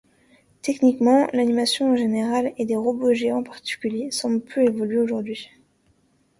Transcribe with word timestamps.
Techniquement, 0.63 1.27
l'animation 1.31 1.91
en 1.91 1.95
général 1.95 2.53
et 2.57 2.65
des 2.65 2.75
robots 2.75 3.13
géants 3.13 3.41
en 3.41 3.43
particulier, 3.43 4.09
semble 4.09 4.41
peu 4.41 4.61
évoluée 4.63 4.97
aujourd'hui. 4.97 5.51